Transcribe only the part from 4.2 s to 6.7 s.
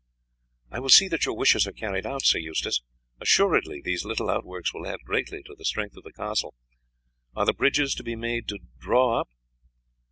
outworks will add greatly to the strength of the castle.